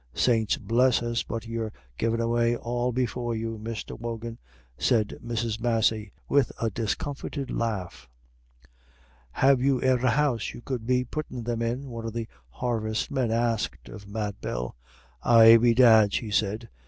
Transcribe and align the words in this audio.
"Saints 0.15 0.57
bless 0.57 1.03
us, 1.03 1.21
but 1.21 1.45
you're 1.45 1.71
givin' 1.99 2.19
away 2.19 2.55
all 2.55 2.91
before 2.91 3.35
you, 3.35 3.59
Mr. 3.59 3.99
Wogan," 3.99 4.39
said 4.75 5.19
Mrs. 5.23 5.61
Massey, 5.61 6.11
with 6.27 6.51
a 6.59 6.71
discomfited 6.71 7.51
laugh. 7.51 8.09
"Have 9.33 9.61
you 9.61 9.79
e'er 9.83 9.97
a 10.03 10.09
house 10.09 10.55
you 10.55 10.61
could 10.61 10.87
be 10.87 11.03
puttin' 11.03 11.43
them 11.43 11.61
in?" 11.61 11.87
one 11.91 12.07
of 12.07 12.13
the 12.13 12.27
harvestmen 12.49 13.29
asked 13.29 13.89
of 13.89 14.07
Mad 14.07 14.33
Bell. 14.41 14.75
"Ay, 15.21 15.57
bedad," 15.57 16.11
she 16.13 16.31
said. 16.31 16.67